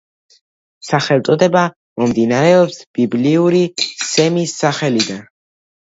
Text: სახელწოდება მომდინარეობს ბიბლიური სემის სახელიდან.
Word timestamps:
სახელწოდება 0.87 1.61
მომდინარეობს 2.03 2.79
ბიბლიური 3.01 3.61
სემის 4.09 4.57
სახელიდან. 4.65 5.25